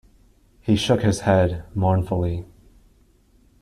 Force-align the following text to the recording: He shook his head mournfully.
He 0.61 0.77
shook 0.77 1.03
his 1.03 1.19
head 1.19 1.63
mournfully. 1.75 2.47